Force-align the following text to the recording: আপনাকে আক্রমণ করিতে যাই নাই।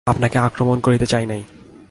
আপনাকে 0.07 0.37
আক্রমণ 0.39 0.77
করিতে 0.79 1.05
যাই 1.05 1.25
নাই। 1.25 1.43